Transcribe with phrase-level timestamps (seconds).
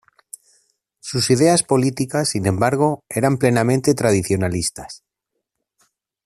[0.99, 5.03] Sus ideas políticas, sin embargo, eran plenamente tradicionalistas.